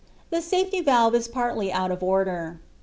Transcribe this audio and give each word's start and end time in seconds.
The 0.31 0.41
safety 0.41 0.81
valve 0.81 1.13
is 1.13 1.27
partly 1.27 1.71
out 1.71 1.91
of 1.91 2.01
order. 2.01 2.59